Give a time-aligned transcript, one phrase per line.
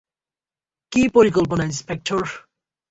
[0.91, 2.21] কী পরিকল্পনা, ইন্সপেক্টর?